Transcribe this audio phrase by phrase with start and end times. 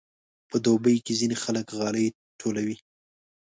[0.49, 2.07] په دوبي کې ځینې خلک غالۍ
[2.39, 2.77] ټولوي.